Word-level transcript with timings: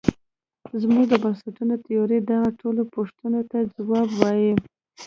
زموږ 0.81 1.05
د 1.09 1.13
بنسټونو 1.23 1.75
تیوري 1.85 2.19
دغو 2.29 2.49
ټولو 2.61 2.81
پوښتونو 2.95 3.39
ته 3.51 3.57
ځواب 3.75 4.09
وايي. 4.21 4.51